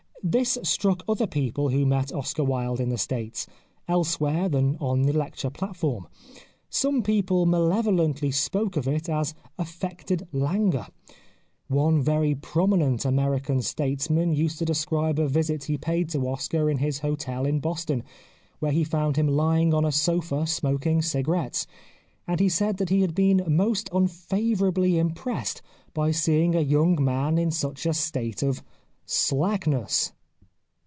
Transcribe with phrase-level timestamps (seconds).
[0.23, 3.47] This struck other people who met Oscar Wilde in the States,
[3.87, 6.07] elsewhere than on the lecture platform.
[6.69, 10.85] Some people male volently spoke of it as affected languor:
[11.69, 16.77] one very prominent American statesman used to describe a visit he paid to Oscar in
[16.77, 18.03] his hotel in Boston,
[18.59, 21.65] where he found him lying on a sofa smoking cigarettes,
[22.27, 25.63] and he said that he had been most unfavourably impressed
[25.95, 28.61] by seeing a young man in such a state of"
[29.11, 30.13] slackness."